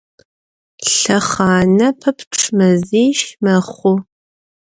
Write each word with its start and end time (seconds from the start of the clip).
Лъэхъанэ 0.95 1.87
пэпчъ 1.99 2.43
мэзищ 2.57 3.19
мэхъу. 3.43 3.95